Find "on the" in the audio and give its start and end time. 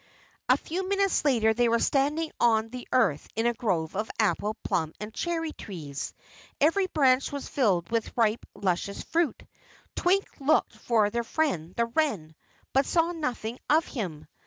2.39-2.87